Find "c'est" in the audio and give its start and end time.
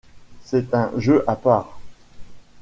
0.43-0.73